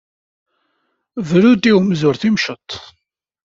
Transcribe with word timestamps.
Bru-d 1.27 1.63
i 1.69 1.71
umzur 1.77 2.15
timceṭ. 2.21 2.69